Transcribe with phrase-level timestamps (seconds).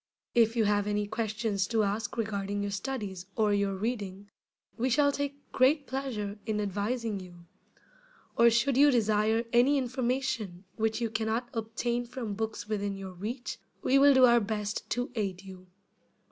[0.33, 4.31] If you have any questions to ask regarding your studies or your reading,
[4.75, 7.45] we shall take great pleasure in advising you;
[8.35, 13.13] or should you desire any information which you can not obtain from books within your
[13.13, 15.67] reach, we will do our best to aid you.